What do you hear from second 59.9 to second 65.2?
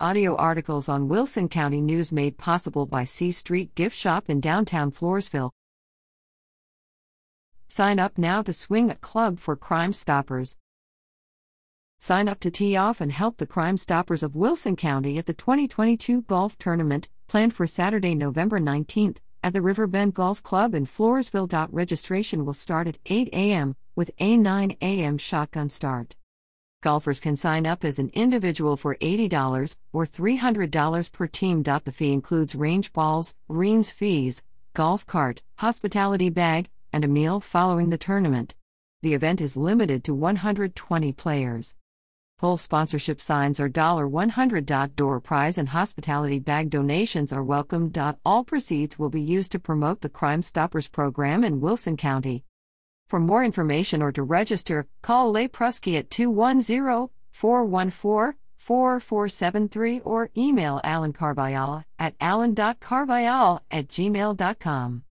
or email Alan Carvajal at alan.carvajal at gmail.com.